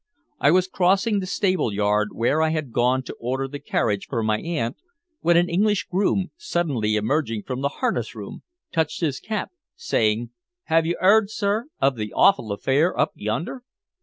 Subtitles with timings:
[0.39, 4.23] I was crossing the stable yard where I had gone to order the carriage for
[4.23, 4.75] my aunt,
[5.19, 8.41] when an English groom, suddenly emerging from the harness room,
[8.71, 10.31] touched his cap, saying
[10.63, 13.61] "Have you 'eard, sir, of the awful affair up yonder?"